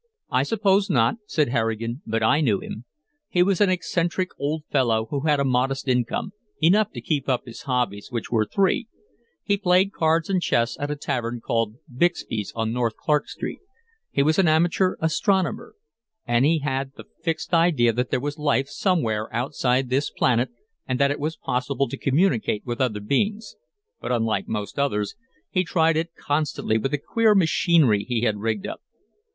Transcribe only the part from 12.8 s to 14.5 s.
Clark Street; he was an